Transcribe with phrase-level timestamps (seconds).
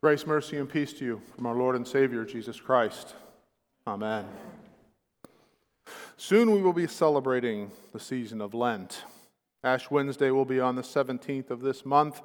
[0.00, 3.16] Grace, mercy, and peace to you from our Lord and Savior, Jesus Christ.
[3.84, 4.24] Amen.
[6.16, 9.02] Soon we will be celebrating the season of Lent.
[9.64, 12.22] Ash Wednesday will be on the 17th of this month,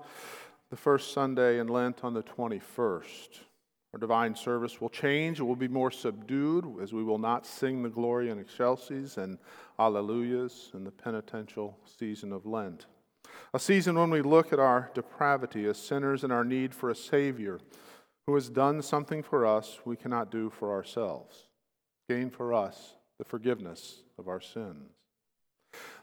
[0.70, 3.40] the first Sunday in Lent on the 21st.
[3.92, 5.40] Our divine service will change.
[5.40, 9.40] It will be more subdued as we will not sing the Gloria in excelsis and
[9.80, 12.86] alleluias in the penitential season of Lent.
[13.54, 16.96] A season when we look at our depravity as sinners and our need for a
[16.96, 17.60] Savior
[18.26, 21.48] who has done something for us we cannot do for ourselves,
[22.10, 24.92] gain for us the forgiveness of our sins.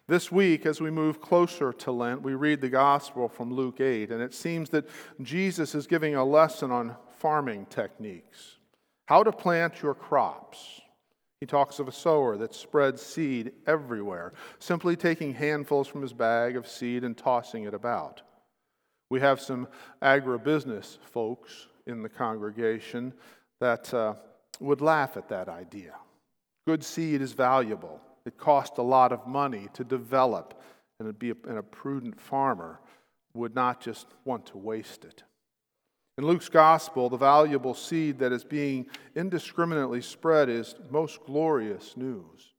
[0.06, 4.10] This week, as we move closer to Lent, we read the gospel from Luke 8,
[4.10, 4.88] and it seems that
[5.22, 8.58] Jesus is giving a lesson on farming techniques,
[9.06, 10.80] how to plant your crops
[11.40, 16.54] he talks of a sower that spreads seed everywhere, simply taking handfuls from his bag
[16.54, 18.20] of seed and tossing it about.
[19.08, 19.66] We have some
[20.02, 23.14] agribusiness folks in the congregation
[23.58, 24.14] that uh,
[24.60, 25.94] would laugh at that idea.
[26.66, 30.60] Good seed is valuable, it costs a lot of money to develop,
[30.98, 32.80] and, a, and a prudent farmer
[33.32, 35.24] would not just want to waste it.
[36.20, 38.84] In Luke's gospel, the valuable seed that is being
[39.16, 42.52] indiscriminately spread is most glorious news.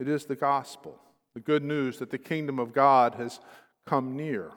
[0.00, 0.98] It is the gospel,
[1.34, 3.38] the good news that the kingdom of God has
[3.84, 4.52] come near.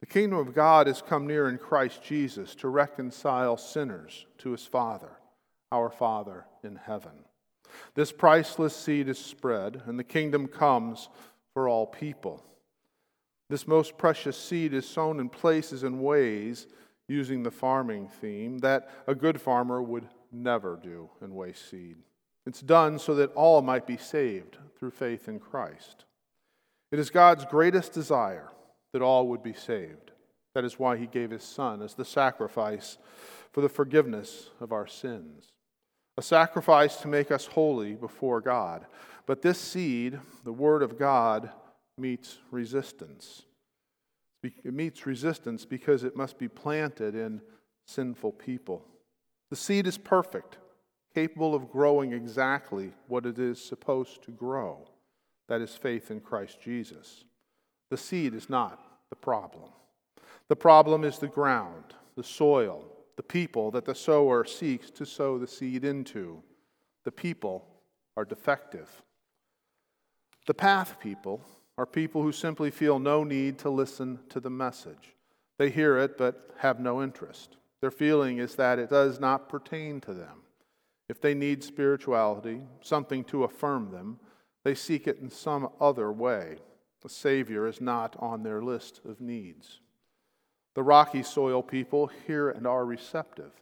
[0.00, 4.66] The kingdom of God has come near in Christ Jesus to reconcile sinners to his
[4.66, 5.12] Father,
[5.70, 7.12] our Father in heaven.
[7.94, 11.08] This priceless seed is spread, and the kingdom comes
[11.54, 12.44] for all people.
[13.48, 16.66] This most precious seed is sown in places and ways
[17.08, 21.96] using the farming theme, that a good farmer would never do and waste seed.
[22.46, 26.04] It's done so that all might be saved through faith in Christ.
[26.90, 28.50] It is God's greatest desire
[28.92, 30.10] that all would be saved.
[30.54, 32.98] That is why he gave his Son as the sacrifice
[33.52, 35.52] for the forgiveness of our sins,
[36.16, 38.86] a sacrifice to make us holy before God.
[39.24, 41.50] But this seed, the Word of God,
[41.96, 43.42] meets resistance.
[44.42, 47.40] It meets resistance because it must be planted in
[47.86, 48.84] sinful people.
[49.50, 50.58] The seed is perfect,
[51.14, 54.88] capable of growing exactly what it is supposed to grow.
[55.48, 57.24] That is faith in Christ Jesus.
[57.90, 59.70] The seed is not the problem.
[60.48, 62.86] The problem is the ground, the soil,
[63.16, 66.42] the people that the sower seeks to sow the seed into.
[67.04, 67.66] The people
[68.16, 69.02] are defective.
[70.46, 71.42] The path people
[71.78, 75.16] are people who simply feel no need to listen to the message.
[75.58, 77.56] They hear it but have no interest.
[77.80, 80.42] Their feeling is that it does not pertain to them.
[81.08, 84.18] If they need spirituality, something to affirm them,
[84.64, 86.58] they seek it in some other way.
[87.02, 89.80] The Savior is not on their list of needs.
[90.74, 93.52] The rocky soil people hear and are receptive.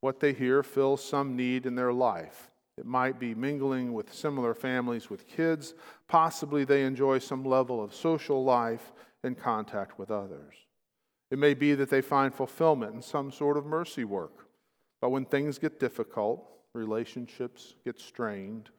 [0.00, 2.50] What they hear fills some need in their life.
[2.78, 5.74] It might be mingling with similar families with kids.
[6.06, 8.92] Possibly they enjoy some level of social life
[9.24, 10.54] and contact with others.
[11.32, 14.46] It may be that they find fulfillment in some sort of mercy work.
[15.00, 18.70] But when things get difficult, relationships get strained,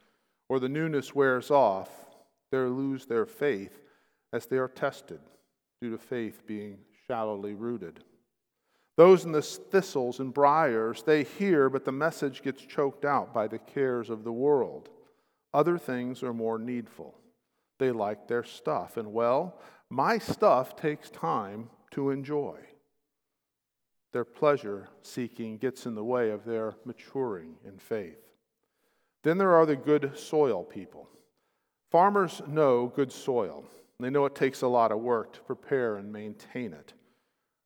[0.47, 1.89] or the newness wears off,
[2.51, 3.83] they lose their faith
[4.31, 5.19] as they are tested
[5.81, 8.03] due to faith being shallowly rooted.
[8.99, 13.47] Those in the thistles and briars, they hear, but the message gets choked out by
[13.47, 14.89] the cares of the world.
[15.53, 17.17] Other things are more needful.
[17.77, 18.97] They like their stuff.
[18.97, 19.57] And well,
[19.89, 22.59] my stuff takes time to enjoy.
[24.11, 28.19] Their pleasure seeking gets in the way of their maturing in faith.
[29.23, 31.07] Then there are the good soil people.
[31.89, 33.63] Farmers know good soil.
[33.97, 36.91] They know it takes a lot of work to prepare and maintain it.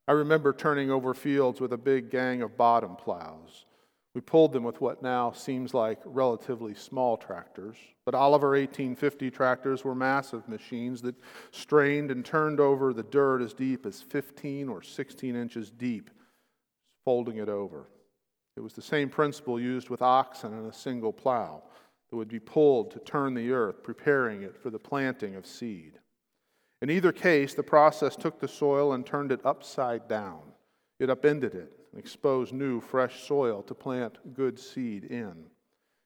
[0.07, 3.65] I remember turning over fields with a big gang of bottom plows.
[4.13, 9.83] We pulled them with what now seems like relatively small tractors, but Oliver 1850 tractors
[9.83, 11.15] were massive machines that
[11.51, 16.11] strained and turned over the dirt as deep as 15 or 16 inches deep,
[17.05, 17.87] folding it over.
[18.55, 21.63] It was the same principle used with oxen and a single plow
[22.09, 25.97] that would be pulled to turn the earth, preparing it for the planting of seed.
[26.83, 30.41] In either case, the process took the soil and turned it upside down.
[30.99, 35.45] It upended it and exposed new, fresh soil to plant good seed in.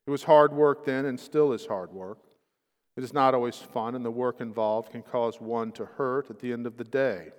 [0.06, 2.19] It was hard work then and still is hard work.
[2.95, 6.38] It is not always fun, and the work involved can cause one to hurt at
[6.38, 7.29] the end of the day.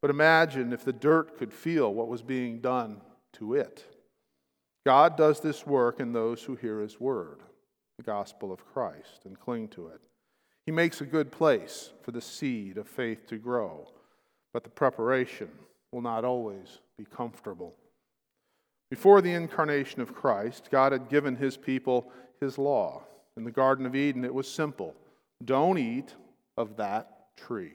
[0.00, 3.02] But imagine if the dirt could feel what was being done
[3.34, 3.84] to it.
[4.86, 7.42] God does this work in those who hear His word,
[7.98, 10.07] the gospel of Christ, and cling to it.
[10.68, 13.88] He makes a good place for the seed of faith to grow,
[14.52, 15.48] but the preparation
[15.92, 17.74] will not always be comfortable.
[18.90, 23.04] Before the incarnation of Christ, God had given his people his law.
[23.38, 24.94] In the Garden of Eden, it was simple
[25.42, 26.14] don't eat
[26.58, 27.72] of that tree.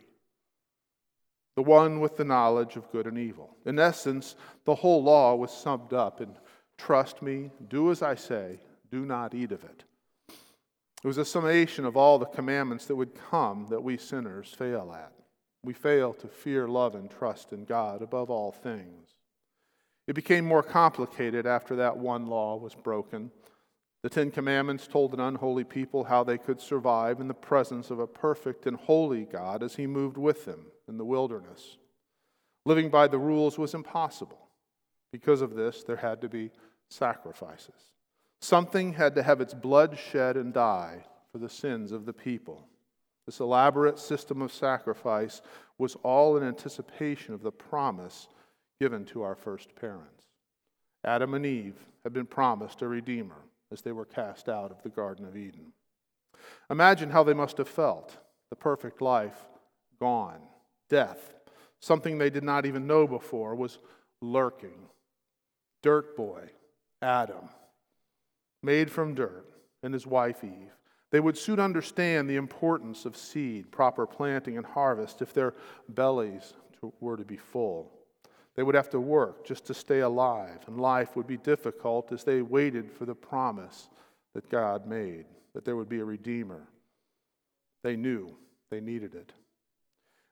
[1.56, 3.57] The one with the knowledge of good and evil.
[3.66, 4.36] In essence,
[4.66, 6.30] the whole law was summed up in
[6.78, 8.60] trust me, do as I say,
[8.92, 9.84] do not eat of it.
[11.04, 14.94] It was a summation of all the commandments that would come that we sinners fail
[14.96, 15.12] at.
[15.62, 19.10] We fail to fear, love, and trust in God above all things.
[20.08, 23.32] It became more complicated after that one law was broken.
[24.02, 28.00] The Ten Commandments told an unholy people how they could survive in the presence of
[28.00, 31.78] a perfect and holy God as He moved with them in the wilderness.
[32.66, 34.48] Living by the rules was impossible.
[35.12, 36.52] Because of this, there had to be
[36.90, 37.92] sacrifices.
[38.44, 42.68] Something had to have its blood shed and die for the sins of the people.
[43.25, 45.42] This elaborate system of sacrifice
[45.78, 48.28] was all in anticipation of the promise
[48.81, 50.25] given to our first parents.
[51.06, 54.89] Adam and Eve had been promised a Redeemer as they were cast out of the
[54.89, 55.72] Garden of Eden.
[56.69, 58.18] Imagine how they must have felt
[58.50, 59.46] the perfect life
[60.01, 60.42] gone,
[60.89, 61.34] death,
[61.80, 63.80] something they did not even know before, was
[64.22, 64.89] lurking.
[65.81, 66.50] Dirt boy,
[67.01, 67.48] Adam,
[68.63, 69.45] made from dirt,
[69.83, 70.71] and his wife Eve.
[71.12, 75.54] They would soon understand the importance of seed, proper planting, and harvest if their
[75.89, 76.54] bellies
[77.00, 77.92] were to be full.
[78.56, 82.24] They would have to work just to stay alive, and life would be difficult as
[82.24, 83.89] they waited for the promise
[84.33, 86.68] that God made, that there would be a Redeemer.
[87.83, 88.36] They knew
[88.71, 89.33] they needed it.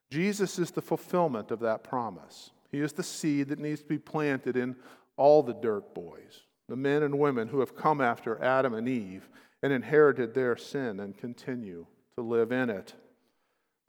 [0.10, 2.52] Jesus is the fulfillment of that promise.
[2.72, 4.76] He is the seed that needs to be planted in
[5.16, 6.42] all the dirt boys,
[6.72, 9.28] the men and women who have come after Adam and Eve
[9.62, 11.86] and inherited their sin and continue
[12.16, 12.94] to live in it.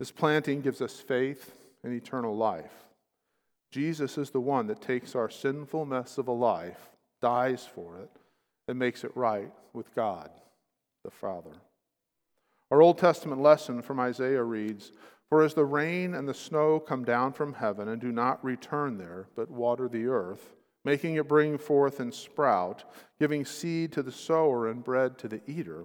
[0.00, 1.52] This planting gives us faith
[1.84, 2.72] and eternal life.
[3.70, 6.90] Jesus is the one that takes our sinful mess of a life,
[7.20, 8.10] dies for it,
[8.66, 10.30] and makes it right with God,
[11.04, 11.52] the Father.
[12.72, 14.90] Our Old Testament lesson from Isaiah reads
[15.28, 18.98] For as the rain and the snow come down from heaven and do not return
[18.98, 22.84] there, but water the earth, making it bring forth and sprout,
[23.18, 25.84] giving seed to the sower and bread to the eater,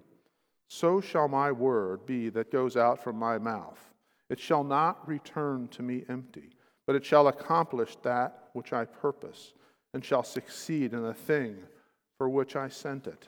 [0.67, 3.93] so shall my word be that goes out from my mouth.
[4.29, 6.57] It shall not return to me empty
[6.87, 9.53] but it shall accomplish that which I purpose,
[9.93, 11.57] and shall succeed in the thing
[12.17, 13.27] for which I sent it.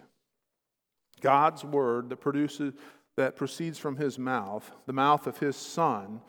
[1.21, 2.73] God's word that produces
[3.17, 6.21] that proceeds from his mouth, the mouth of his son,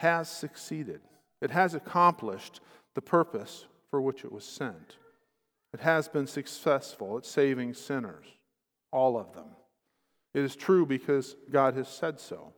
[0.00, 1.00] has succeeded.
[1.40, 2.60] It has accomplished
[2.94, 4.96] the purpose for which it was sent.
[5.72, 8.26] It has been successful at saving sinners,
[8.90, 9.46] all of them.
[10.34, 12.54] It is true because God has said so.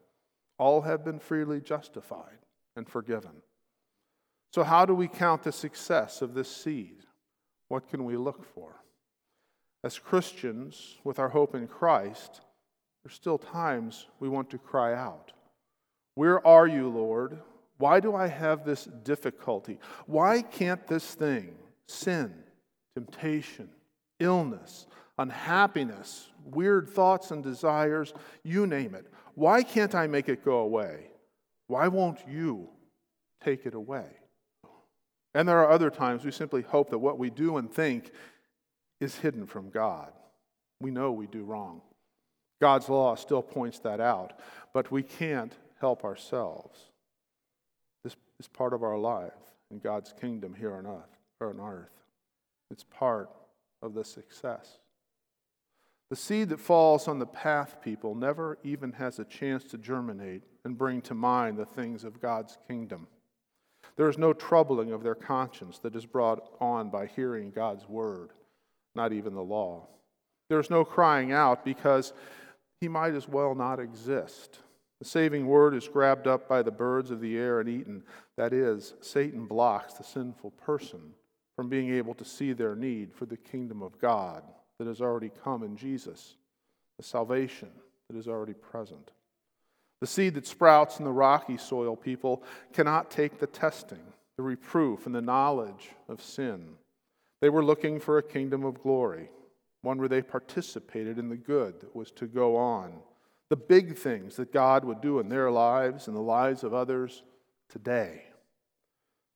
[0.58, 2.38] All have been freely justified
[2.74, 3.42] and forgiven.
[4.54, 7.02] So, how do we count the success of this seed?
[7.68, 8.76] What can we look for?
[9.84, 12.40] As Christians, with our hope in Christ,
[13.04, 15.34] there's still times we want to cry out
[16.14, 17.42] Where are you, Lord?
[17.78, 19.78] Why do I have this difficulty?
[20.06, 21.55] Why can't this thing,
[21.87, 22.32] sin,
[22.94, 23.69] temptation,
[24.19, 24.87] illness,
[25.19, 31.11] unhappiness, weird thoughts and desires, you name it, why can't I make it go away?
[31.67, 32.69] Why won't you
[33.43, 34.06] take it away?
[35.34, 38.11] And there are other times we simply hope that what we do and think
[39.00, 40.12] is hidden from God.
[40.81, 41.82] We know we do wrong.
[42.60, 44.39] God's law still points that out,
[44.72, 46.79] but we can't help ourselves.
[48.38, 49.32] Is part of our life
[49.70, 51.19] in God's kingdom here on earth.
[51.40, 51.90] Or on earth.
[52.70, 53.31] It's part
[53.82, 54.78] of the success.
[56.08, 60.43] The seed that falls on the path, people, never even has a chance to germinate
[60.64, 63.08] and bring to mind the things of God's kingdom.
[63.96, 68.31] There is no troubling of their conscience that is brought on by hearing God's word,
[68.94, 69.88] not even the law.
[70.48, 72.12] There is no crying out because
[72.81, 74.60] he might as well not exist.
[75.00, 78.03] The saving word is grabbed up by the birds of the air and eaten.
[78.36, 81.12] That is, Satan blocks the sinful person
[81.55, 84.43] from being able to see their need for the kingdom of God
[84.79, 86.36] that has already come in Jesus,
[86.98, 87.70] the salvation
[88.08, 89.10] that is already present.
[90.00, 94.03] The seed that sprouts in the rocky soil, people, cannot take the testing,
[94.36, 96.74] the reproof, and the knowledge of sin.
[97.41, 99.31] They were looking for a kingdom of glory,
[99.82, 102.93] one where they participated in the good that was to go on,
[103.48, 107.22] the big things that God would do in their lives and the lives of others
[107.69, 108.24] today.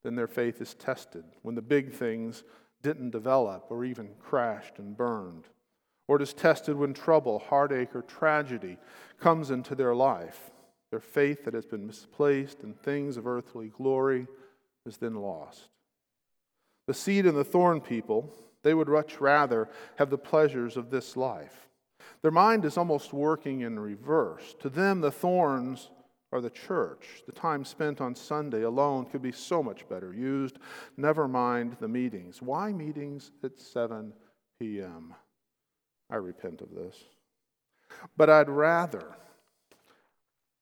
[0.02, 2.42] Then their faith is tested when the big things
[2.82, 5.48] didn't develop or even crashed and burned
[6.10, 8.78] or it is tested when trouble, heartache, or tragedy
[9.20, 10.50] comes into their life.
[10.90, 14.26] Their faith that has been misplaced in things of earthly glory
[14.84, 15.68] is then lost.
[16.88, 21.16] The seed and the thorn people, They would much rather have the pleasures of this
[21.16, 21.68] life.
[22.22, 24.54] Their mind is almost working in reverse.
[24.60, 25.90] To them, the thorns
[26.32, 27.22] are the church.
[27.26, 30.58] The time spent on Sunday alone could be so much better used.
[30.96, 32.42] Never mind the meetings.
[32.42, 34.12] Why meetings at 7
[34.58, 35.14] p.m.?
[36.10, 36.96] I repent of this.
[38.16, 39.16] But I'd rather,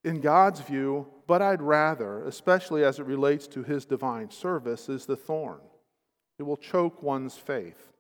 [0.05, 5.07] in God's view, but I'd rather, especially as it relates to his divine service, is
[5.07, 5.61] the thorn.
[6.39, 7.93] It will choke one's faith.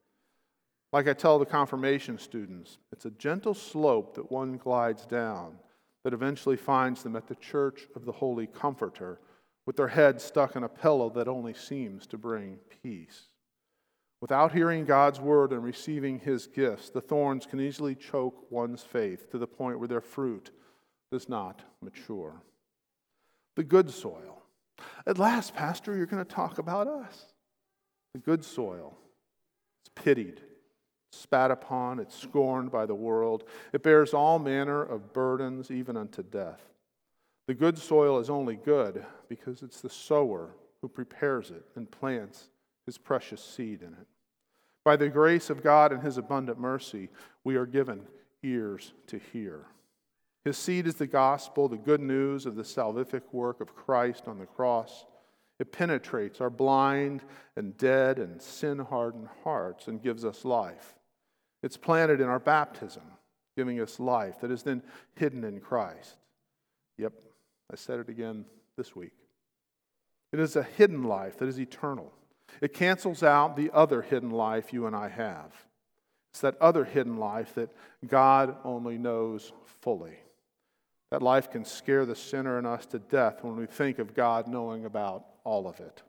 [0.92, 5.58] Like I tell the confirmation students, it's a gentle slope that one glides down
[6.04, 9.20] that eventually finds them at the church of the Holy Comforter
[9.66, 13.28] with their head stuck in a pillow that only seems to bring peace.
[14.20, 19.30] Without hearing God's word and receiving his gifts, the thorns can easily choke one's faith
[19.30, 20.50] to the point where their fruit
[21.12, 22.42] does not mature.
[23.56, 24.42] The good soil.
[25.06, 27.26] At last, Pastor, you're going to talk about us.
[28.14, 28.96] The good soil.
[29.82, 30.40] It's pitied,
[31.10, 33.44] spat upon, it's scorned by the world.
[33.72, 36.62] It bears all manner of burdens, even unto death.
[37.46, 40.50] The good soil is only good because it's the sower
[40.82, 42.50] who prepares it and plants
[42.84, 44.06] his precious seed in it.
[44.84, 47.08] By the grace of God and his abundant mercy,
[47.44, 48.02] we are given
[48.42, 49.66] ears to hear.
[50.44, 54.38] His seed is the gospel, the good news of the salvific work of Christ on
[54.38, 55.04] the cross.
[55.58, 57.22] It penetrates our blind
[57.56, 60.97] and dead and sin hardened hearts and gives us life.
[61.62, 63.02] It's planted in our baptism,
[63.56, 64.82] giving us life that is then
[65.14, 66.16] hidden in Christ.
[66.98, 67.12] Yep,
[67.72, 68.44] I said it again
[68.76, 69.12] this week.
[70.32, 72.12] It is a hidden life that is eternal.
[72.60, 75.52] It cancels out the other hidden life you and I have.
[76.30, 77.74] It's that other hidden life that
[78.06, 80.18] God only knows fully.
[81.10, 84.46] That life can scare the sinner in us to death when we think of God
[84.46, 86.02] knowing about all of it.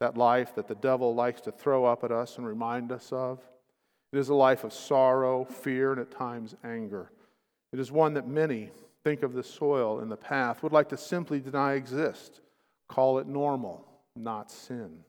[0.00, 3.40] That life that the devil likes to throw up at us and remind us of.
[4.12, 7.12] It is a life of sorrow, fear, and at times anger.
[7.72, 8.70] It is one that many
[9.04, 12.40] think of the soil in the path would like to simply deny exist,
[12.88, 13.86] call it normal,
[14.16, 15.04] not sin.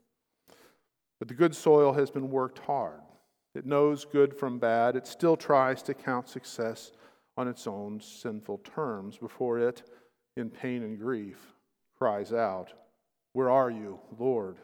[1.19, 3.01] But the good soil has been worked hard.
[3.53, 4.95] It knows good from bad.
[4.95, 6.91] It still tries to count success
[7.37, 9.83] on its own sinful terms before it,
[10.37, 11.53] in pain and grief,
[11.97, 12.73] cries out,
[13.33, 14.57] Where are you, Lord?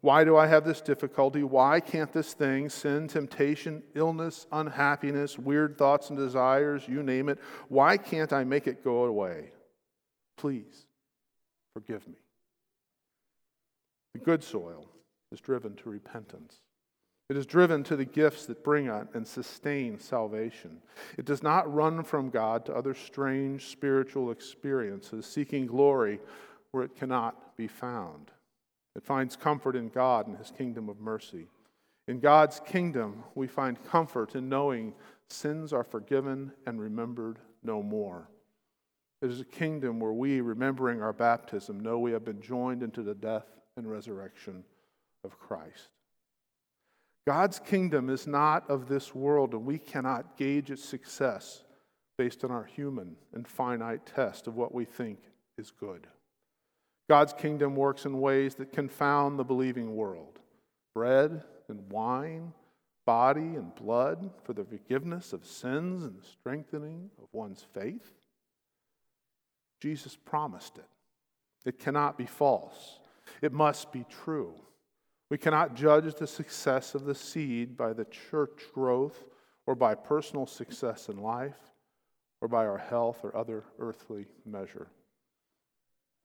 [0.00, 1.42] Why do I have this difficulty?
[1.42, 7.38] Why can't this thing, sin, temptation, illness, unhappiness, weird thoughts and desires, you name it,
[7.68, 9.50] why can't I make it go away?
[10.36, 10.86] Please
[11.74, 12.14] forgive me.
[14.14, 14.88] The good soil
[15.32, 16.56] is driven to repentance.
[17.28, 20.78] It is driven to the gifts that bring and sustain salvation.
[21.18, 26.20] It does not run from God to other strange spiritual experiences, seeking glory
[26.70, 28.30] where it cannot be found.
[28.98, 31.46] It finds comfort in God and His kingdom of mercy.
[32.08, 34.92] In God's kingdom, we find comfort in knowing
[35.30, 38.28] sins are forgiven and remembered no more.
[39.22, 43.04] It is a kingdom where we, remembering our baptism, know we have been joined into
[43.04, 44.64] the death and resurrection
[45.22, 45.90] of Christ.
[47.24, 51.62] God's kingdom is not of this world, and we cannot gauge its success
[52.16, 55.20] based on our human and finite test of what we think
[55.56, 56.08] is good.
[57.08, 60.40] God's kingdom works in ways that confound the believing world
[60.94, 62.52] bread and wine,
[63.06, 68.12] body and blood for the forgiveness of sins and the strengthening of one's faith.
[69.80, 70.88] Jesus promised it.
[71.64, 72.98] It cannot be false,
[73.40, 74.54] it must be true.
[75.30, 79.24] We cannot judge the success of the seed by the church growth
[79.66, 81.58] or by personal success in life
[82.40, 84.88] or by our health or other earthly measure.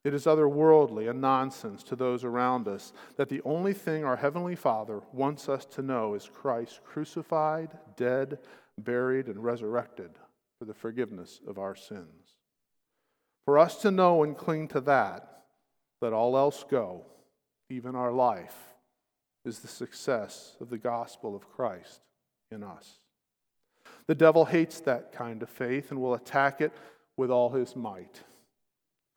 [0.04, 4.56] It is otherworldly and nonsense to those around us that the only thing our Heavenly
[4.56, 8.40] Father wants us to know is Christ crucified, dead,
[8.78, 10.12] buried, and resurrected
[10.60, 12.38] for the forgiveness of our sins.
[13.46, 15.44] For us to know and cling to that,
[16.02, 17.06] let all else go,
[17.70, 18.56] even our life,
[19.46, 22.02] is the success of the gospel of Christ
[22.52, 23.00] in us.
[24.08, 26.74] The devil hates that kind of faith and will attack it
[27.16, 28.22] with all his might.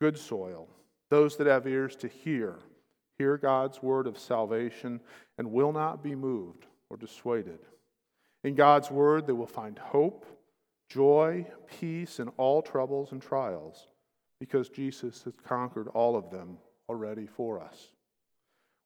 [0.01, 0.69] Good soil
[1.11, 2.57] those that have ears to hear,
[3.19, 5.01] hear God's word of salvation
[5.39, 7.61] and will not be moved or dissuaded.
[8.45, 10.27] In God's word, they will find hope,
[10.89, 13.89] joy, peace in all troubles and trials,
[14.41, 17.93] because Jesus has conquered all of them already for us.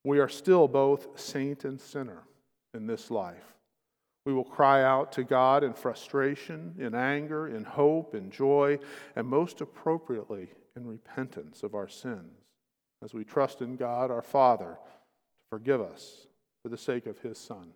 [0.05, 2.23] We are still both saint and sinner
[2.73, 3.55] in this life.
[4.25, 8.79] We will cry out to God in frustration, in anger, in hope, in joy,
[9.17, 12.39] and most appropriately and repentance of our sins
[13.03, 14.77] as we trust in God our Father
[15.39, 16.27] to forgive us
[16.63, 17.73] for the sake of his Son,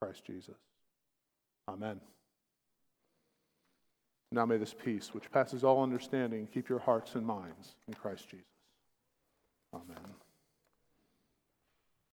[0.00, 0.56] Christ Jesus.
[1.68, 2.00] Amen.
[4.32, 8.28] Now may this peace, which passes all understanding, keep your hearts and minds in Christ
[8.28, 8.46] Jesus.
[9.74, 10.25] Amen.